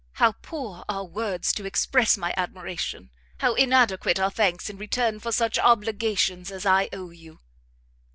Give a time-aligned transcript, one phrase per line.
[0.13, 3.11] How poor are words to express my admiration!
[3.37, 7.37] how inadequate are thanks in return for such obligations as I owe you!"